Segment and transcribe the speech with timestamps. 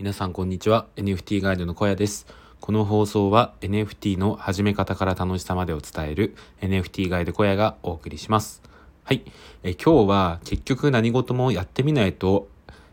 [0.00, 0.86] 皆さんこんにちは。
[0.94, 2.28] NFT ガイドの小屋です。
[2.60, 8.62] この放送は NFT の始め方から楽しさまでを伝える NFT ガイド小屋がお送りします。
[9.02, 9.24] はい。
[9.64, 12.46] え今日は結局何事もやってみないと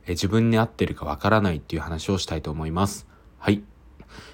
[0.08, 3.06] え自分に合ってるかわからないっていう話をしたいと思います。
[3.38, 3.62] はい。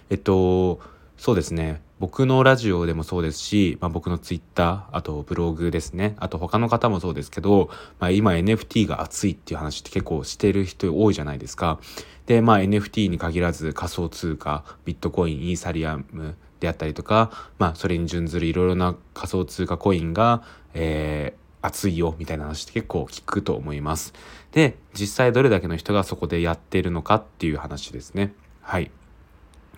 [0.09, 0.79] えっと
[1.17, 1.81] そうですね。
[2.01, 7.69] 僕のラジオでもそうですし、まあ、僕のツイッターあとブログですねあと他の方もそうですけど、
[7.99, 11.79] まあ、今 NFT が熱いっていう話って結構してる人多いじゃないですか
[12.25, 20.41] でまあ NFT に限らず仮想通貨ビットコインイーサリアムであったりとか、まあ、それに準ずるいろいろな仮想通貨コインが、
[20.73, 24.15] えー、熱いよみたいな話って結構聞くと思います。
[24.53, 28.33] で実際どれだけの人がそこでやってるのかっていう話ですね。
[28.61, 28.89] はい。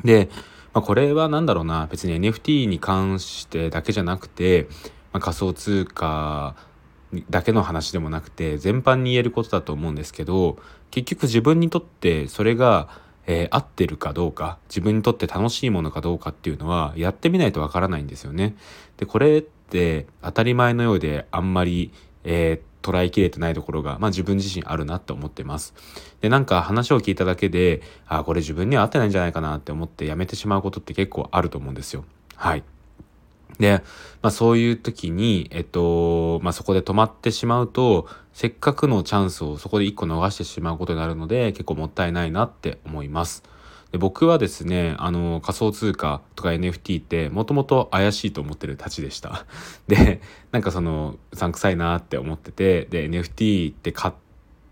[0.06, 0.30] で
[0.74, 4.68] まあ、これは何だろうな別に NFT に関してだけじゃなくて、
[5.12, 6.56] まあ、仮想通貨
[7.30, 10.58] だけの話でもなくて全般に言えることだと思うんですけど
[10.90, 12.90] 結局自分にとってそれが、
[13.28, 18.56] えー、合ってるかどうか自分にとって楽しいものかどうかっていうのはやってみないとわからないんですよね。
[18.98, 21.92] でこれって当たり前のようであんまり、
[22.24, 25.74] えー捉えきれてないところが、まあ、自分自身あるなって思ってます。
[26.22, 32.06] でなんか話を聞いただけであこれ自分には合ってないんじゃないかなって思ってやめてしまうことって結構あると思うんですよ。
[32.36, 32.64] はい。
[33.60, 33.84] で、
[34.22, 43.44] まあ、そういう時に、えっと、まあ、そこで止まってしまうと、せっかくのチャンスをそこで一個逃してしまうことになるので、結構もったいないなって思います。
[43.94, 49.46] で僕はですねあの仮想通貨とか NFT ってもともと怪しいと思ってるたちでした
[49.88, 50.20] で
[50.52, 54.14] なんかそのうさんくさいなって思っててで NFT って買っ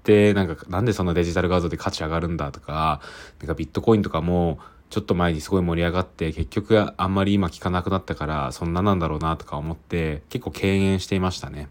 [0.03, 2.99] てなんかなんでそんなデジタル画像で価値上がるんだとか
[3.39, 4.57] なんかビットコインとかも
[4.89, 11.69] ちょっと前にすごい盛り上がって結局あんまり今聞かなくなったからそんななんだろうなとか思って結構敬遠していましたね。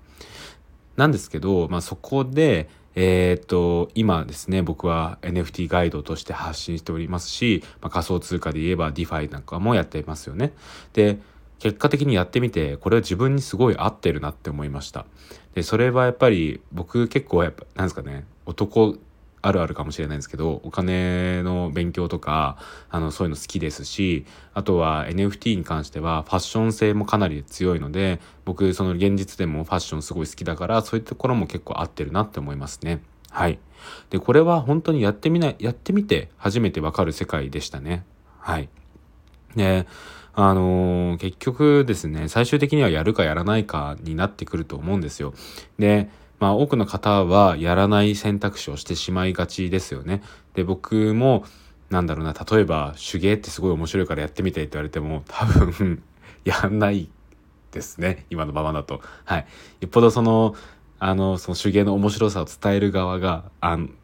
[0.96, 10.52] なんですけど、まあ、そこでえー、っと今ですね僕は NFT ガイドとして発信しておりますし、まあ、仮想通貨で言えば DeFi なんかもやっていますよね。
[10.92, 11.18] で
[11.58, 15.06] 結果的にやってみてこれは自分にすごい合ってるなって思いました。
[15.54, 18.96] でそれはやっぱり僕結構やっぱなんですかね男
[19.42, 22.58] あるあるかもしれないんですけどお金の勉強とか
[22.90, 33.02] あのそういうの好きですしあとは NFT に関してはファッション性もかなり強いので僕その現実でもファッションすごい好きだからそういうところも結構合ってるなって思いますね。
[33.30, 33.58] はい。
[34.10, 38.04] でこれは本当にやってみないやってみて初めてわかる世界でしたね。
[38.38, 38.68] はい。
[39.56, 39.86] で
[40.32, 45.32] あのー、結局ですね最終的にはやるかやらないかになってくると思うんですよ。
[45.78, 50.22] でまあ多くの方はやらない選択肢をしてしまいがちですよね。
[50.54, 51.44] で僕も
[51.90, 56.02] なんだろうな例えば手芸ってすごい面白いからやってみてって言われても多分
[56.44, 57.08] やんない
[57.72, 59.00] ですね今のままだと。
[59.24, 59.46] はい。
[59.80, 60.56] よっぽどその
[60.98, 63.94] あのその手芸の面白さを伝える側があん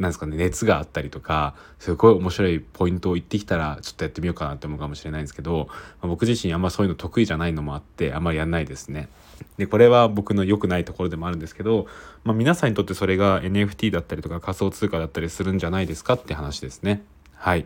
[0.00, 5.68] なんですかね熱があったりとかすごい面白いポイントを言ってきたらちょっとやってみようかなって思うかもしれないんですけど、
[6.00, 9.10] 僕自身あんまそういうの得意じゃないのもあってあんまりやんないですね。
[9.58, 11.86] でこれは僕の良くないところでもあるんですけど、
[12.24, 17.02] まあ、皆さんにとってそれが NFT だったりとか仮想通貨だったりするんじゃないですかって話ですね。
[17.40, 17.64] はい。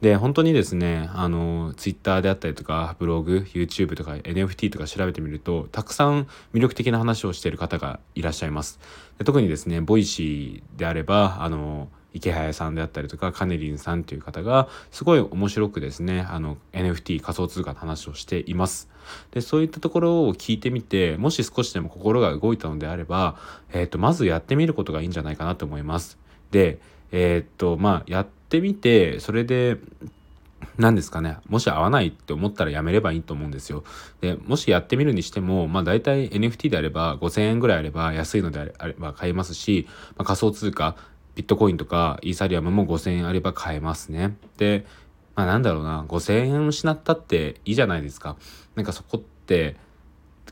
[0.00, 8.80] で、本当にですね、あの、Twitter であったりとか、ブログ、YouTube とか NFT とか調べてみると、たくさん魅力的な話をしている方がいらっしゃいます。
[9.18, 18.88] で特にですね、 Voicy であれば、あの、イケハヤさんであったりとかカネリンさんという方がすごい面白くですねあの NFT 仮想通貨の話をしています
[19.30, 23.36] でそういったところを聞いてみてもし少しでも心が動いたのであれば、
[23.72, 26.18] えーと、まずやってみることがいいんじゃないかなと思います
[26.50, 26.78] で
[27.10, 29.78] えっ、とまあやってみてそれで
[30.78, 33.84] 何ですかねもし合わないって思ったらやめればいいと思うんですよ。
[34.20, 39.86] でもしやってみるにしてもまあ大体 NFT であれば5000円ぐらいあれば安いのであれば買えますし、
[40.16, 40.96] まあ、仮想通貨
[41.34, 44.36] ビットコインとかイーサリアムも5000円あれば買えますね。
[44.58, 44.86] で、
[45.34, 48.36] まあなんだろうな、5000円失ったっていいじゃないですか。
[48.74, 49.76] なんかそこって、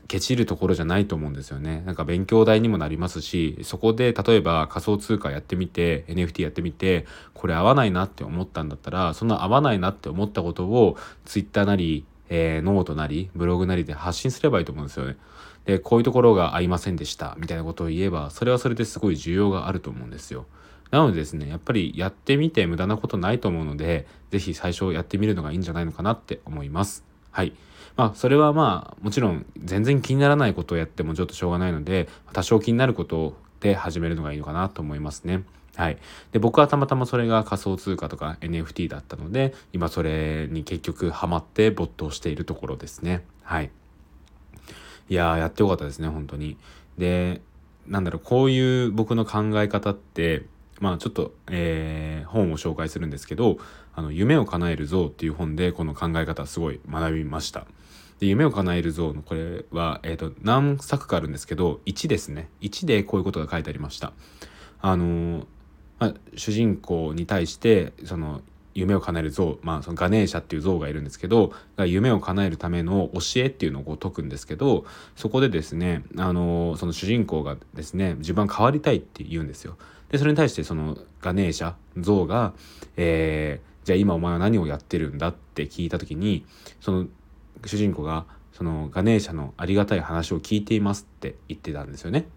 [0.07, 1.83] ケチるところじゃないと思うんですよね。
[1.85, 15.17] なんか勉強代にもなりますし、そこで例えば仮想通貨やってみて、NFT やってみて、これ合わないなって思ったんだったら、その合わないなって思ったことを Twitter なり、えー、ノートなり、ブログなりで発信すればいいと思うんですよね。
[15.65, 20.45] で、こういうところが合いませんでした、みたいなことを言えば、それはそれですごい需要があると思うんですよ。
[20.91, 27.05] なのでですね、やっぱりやってみて無駄なことないと思うので、是非最初やってみるのがいいんじゃないのかなって思います。
[27.31, 27.53] はい。
[27.95, 35.43] まあ、それはまあ、もちろん全然気にならないことをやってもちょっとしょうがないので、多少気になることで始めるのがいいのかなと思いますね。
[35.75, 35.97] はい。
[36.31, 43.23] で、僕はたまたまそれが仮想通貨とか NFT だったので、今それに結局ハマって没頭しているところですね。
[43.43, 43.71] はい。
[45.09, 46.57] いややってよかったですね、本当に。
[46.97, 47.41] で、
[47.87, 50.45] なんだろう、こういう僕の考え方って、
[50.81, 53.57] まあちょっと、えー、本を紹介するんですけど
[53.95, 57.65] 「あの夢を叶える像」っていう本でこの考え方すごい学びました。
[58.19, 64.13] で夢を叶える像のこれは、えーと、何作かあるんですけど1ですね1でこういうことが書いてありました。
[64.81, 65.47] あの
[65.99, 68.41] まあ、主人公に対してその
[68.73, 74.85] 夢を叶える像、まあ、そのガネーシャっていう像がいるんですけど夢を叶えるための教えっていうのをこう解くんですけど
[75.15, 79.77] そこでですねあのその主人公がですね自分は変わりたいって言うんですよ。
[80.11, 82.53] でそれに対してそのガネーシャ像が、
[82.97, 86.45] えー、じゃあ今お前は何をやってるんだって聞いた時に
[86.81, 87.07] その
[87.65, 92.27] 主人公がそのガネーシャのありがたい話を聞いていますって言ってたんですよね。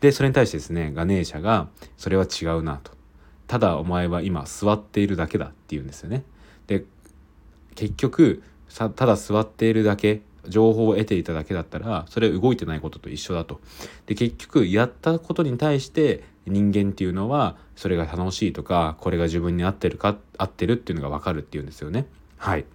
[0.00, 2.92] でそれに対してですねガネーシャがそれは違うなと。
[3.46, 6.24] ただお前は今座っているだけだって言うんですよね。
[6.66, 6.84] で
[7.74, 8.42] 結局
[8.74, 13.60] ただ座っているだけ情報を得ていただけだったらそれは動いてないことと一緒だと。
[14.04, 22.06] で結局やったことに対して人間っていうのはそれが楽しいとかこれが自分に合ってるか合ってるっていうのが分かるっていうんですよね。
[22.36, 22.66] はい、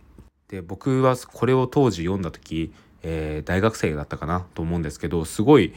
[0.48, 2.74] で僕はこれを当時読んだ時、
[3.04, 5.74] えー、大学生だったかなと思うんですけどすごい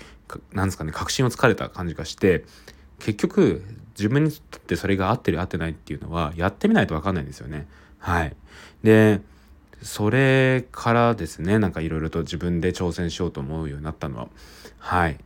[0.53, 2.45] なんですかね確信をつかれた感じがして
[2.99, 3.63] 結局
[3.99, 7.69] 自分にとってそれが合ってる合ってないっていうのはやってみないと分かんないんですよね。
[7.99, 8.35] はい、
[8.83, 9.21] で
[9.83, 14.29] それからですねなんかいろいろと自分で挑戦しようと思うようになったのは
[14.79, 15.19] はい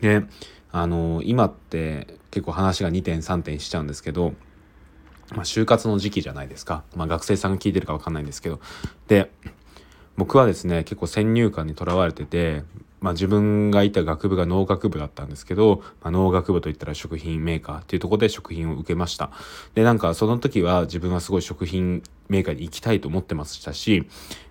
[0.00, 0.24] で
[0.72, 4.34] あの今って結構話が2点3点しちゃうんですけど、
[5.34, 8.60] まあ、就活の時期じゃないですか、まあ、学生さんが聞いてるか分かんないんですけど
[9.06, 9.30] で
[10.16, 12.64] 僕はですね結構先入観にとらわれてて
[13.00, 19.30] まあ、自分がいた学部が農学部だったんですけど、まあ、農学部といったら食品メーカーっていうところで食品を受けました。
[19.74, 24.08] で、なんかその時は自分はすごい食品メーカーに行きたいと思ってましたし、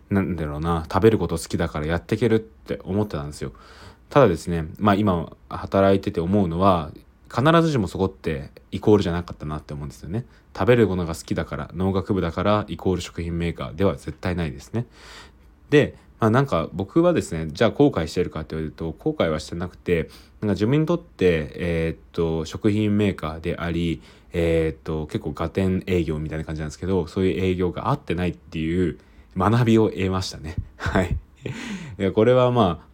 [0.10, 3.52] なんだろうな、食べること好きだからやっていけるって思ってたんですよ。
[4.10, 6.92] ただですね、まあ今働いてて思うのは、
[7.34, 10.26] 必ずしもそこってイコールじゃなかったなって思うんですよね。
[10.58, 14.86] 食べるものが好きだから農学部だからイコール食品メーカーでは絶対ないですね。
[15.70, 20.10] でまあ、なんか僕はですねじゃあ後悔してるかって言われると後悔はしてなくて
[20.42, 24.02] なんか自分にとって、えー、っと食品メーカーであり、
[24.34, 28.98] えー、っと結構ガテン営業みたいな感じなんですけどそういう営業が合ってないっていう
[29.38, 30.56] 学びを得ましたね。
[30.78, 31.18] はい、
[32.14, 32.88] これは、まあ、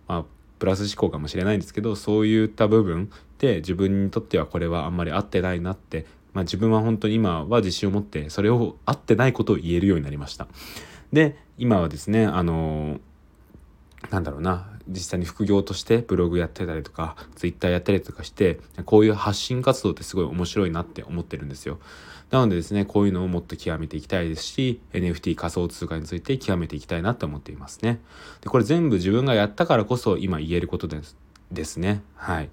[0.64, 10.48] プラス思考かもしれないんですけどそういった部分で自分にとってはこれはあんまり合ってないなってまあ、自分は本当に今は自信を持ってそれを合ってないことを言えるようになりました。
[11.12, 13.02] で今はですねあの
[14.10, 21.78] なんだろうな実際に副業としてブログやってたりとかツイッターやったりとかしてこういう発信活動ってすごい面白いなって思ってるんですよ。
[22.34, 28.00] なのでですねこういうのをもっと極めていきたいですし NFT 仮想通貨について極めていきたいなって思っていますね。
[28.42, 31.16] でこれ全部自分がやったからこそ今言えることです
[31.52, 32.02] ですね。
[32.16, 32.50] はい。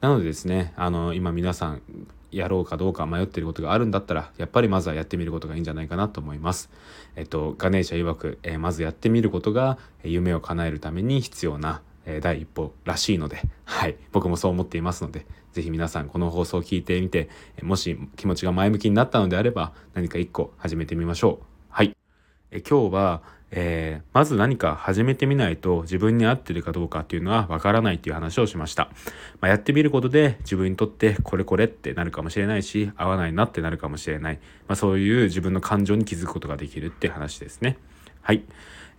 [0.00, 1.82] なのでですねあの今皆さん
[2.30, 6.70] やろうかどうか迷ってることがあるんだったらやっぱりまずはやってみることがいいんじゃないかなと思います。
[7.16, 17.28] えっとガネーシャ曰く、えー、まずやってみることが夢を叶えるために必要な、えー、第一歩らしいので、はい、僕もそう思っていますので是非皆さんこの放送を聞いてみて
[17.62, 21.44] もし気持ちが前向きになったのであれば何か一個始めてみましょう。
[21.70, 21.96] はい、
[22.50, 23.22] え今日は
[23.56, 28.90] えー、まず何か始めてみないと自分に合ってるかどうかっていうのはわからないっていう話をしました。
[29.40, 37.78] まあ、やってみることで自分にとってこれこれってなるかもしれないし合わないなってなるかもしれない、まあ、そういう自分の感情に気づくことができるって話ですね。
[38.24, 38.42] はい。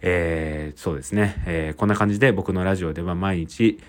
[0.04, 3.80] えー、そうですね、えー、こんな感じで僕のラジオでは毎日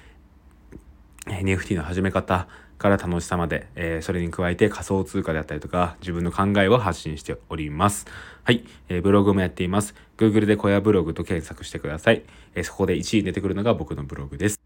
[1.27, 8.07] NFT の始め方から楽しさまで、えー、それに加えて仮想通貨であったりとか自分の考えを発信しております。
[8.45, 9.95] はい、えー、ブログもやっています。
[10.17, 12.23] Google で小屋ブログと検索してください。
[12.55, 14.66] えー、そこで1位に出てくるのが僕のブログです。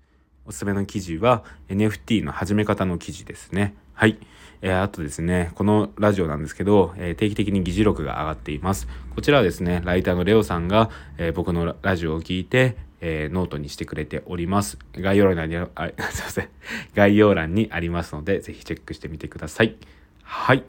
[0.50, 3.76] おすすめの記事は NFT の始め方の記事ですね。
[3.94, 4.18] はい。
[4.62, 8.88] えー、あとですね、このラジオなんですけど、えー、定期的に議事録が上がっています。
[9.14, 14.76] こちらはですね、ライターのレオさんが、えー、僕のラジオを聞いて、えー、ノートにしてくれております。
[14.96, 16.48] 概要欄にあ、あ すいません。
[16.96, 19.76] 概要欄にありますので、ぜひチェックしてみてください。
[20.24, 20.64] はい。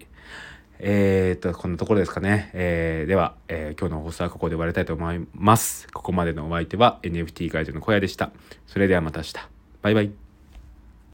[0.77, 2.51] えー、っと、こんなところですかね。
[2.53, 5.87] えー、では、えー、今日の放送はここで終わりたいと思います。
[5.91, 8.31] ここまでのお相手は NFT ガイドの小屋でした。
[8.67, 9.60] それではまた明日。
[9.81, 10.11] バイバイ。